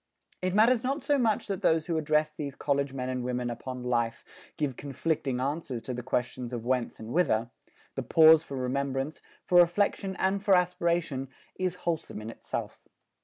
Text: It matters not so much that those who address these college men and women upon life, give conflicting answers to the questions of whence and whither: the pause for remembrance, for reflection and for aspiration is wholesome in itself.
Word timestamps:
It 0.41 0.55
matters 0.55 0.83
not 0.83 1.03
so 1.03 1.19
much 1.19 1.45
that 1.45 1.61
those 1.61 1.85
who 1.85 1.95
address 1.95 2.33
these 2.33 2.55
college 2.55 2.91
men 2.91 3.07
and 3.07 3.23
women 3.23 3.51
upon 3.51 3.83
life, 3.83 4.25
give 4.57 4.75
conflicting 4.75 5.39
answers 5.39 5.79
to 5.83 5.93
the 5.93 6.01
questions 6.01 6.53
of 6.53 6.65
whence 6.65 6.99
and 6.99 7.09
whither: 7.13 7.51
the 7.93 8.01
pause 8.01 8.41
for 8.41 8.57
remembrance, 8.57 9.21
for 9.45 9.59
reflection 9.59 10.15
and 10.15 10.41
for 10.41 10.55
aspiration 10.55 11.27
is 11.59 11.75
wholesome 11.85 12.19
in 12.19 12.31
itself. 12.31 12.87